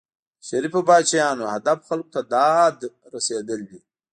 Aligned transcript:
د 0.39 0.41
شریفو 0.49 0.79
پاچاهانو 0.87 1.45
هدف 1.53 1.79
خلکو 1.89 2.09
ته 2.13 2.21
داد 2.33 2.77
رسېدل 3.13 3.59
دي. 3.69 3.79